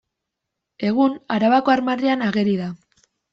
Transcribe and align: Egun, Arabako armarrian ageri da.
Egun, 0.91 1.13
Arabako 1.35 1.75
armarrian 1.75 2.25
ageri 2.29 2.57
da. 2.63 2.73